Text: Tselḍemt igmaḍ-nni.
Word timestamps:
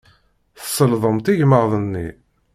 Tselḍemt 0.59 1.25
igmaḍ-nni. 1.33 2.07